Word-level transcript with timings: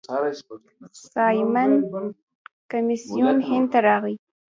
سایمن 1.11 1.71
کمیسیون 2.71 3.37
هند 3.49 3.67
ته 3.71 3.79
راغی. 3.85 4.15